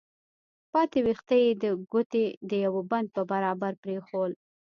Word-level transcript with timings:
پاتې 0.71 0.99
ويښته 1.05 1.35
يې 1.43 1.49
د 1.63 1.65
ګوتې 1.91 2.25
د 2.49 2.51
يوه 2.65 2.81
بند 2.91 3.07
په 3.15 3.21
برابر 3.31 3.71
پرېښوول. 3.83 4.33